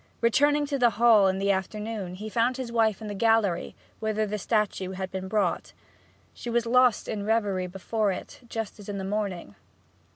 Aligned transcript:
Returning 0.19 0.65
to 0.65 0.79
the 0.79 0.89
Hall 0.97 1.27
in 1.27 1.37
the 1.37 1.51
afternoon 1.51 2.15
he 2.15 2.27
found 2.27 2.57
his 2.57 2.71
wife 2.71 3.03
in 3.03 3.07
the 3.07 3.13
gallery, 3.13 3.75
whither 3.99 4.25
the 4.25 4.39
statue 4.39 4.93
had 4.93 5.11
been 5.11 5.27
brought. 5.27 5.73
She 6.33 6.49
was 6.49 6.65
lost 6.65 7.07
in 7.07 7.23
reverie 7.23 7.67
before 7.67 8.11
it, 8.11 8.39
just 8.49 8.79
as 8.79 8.89
in 8.89 8.97
the 8.97 9.03
morning. 9.03 9.53